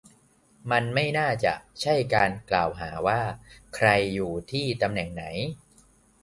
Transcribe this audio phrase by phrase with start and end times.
[0.71, 3.21] มันไม่น่าจะใช่การกล่าวหาว่า
[3.75, 5.23] ใครอยู่ที่ตำแหน่งไหน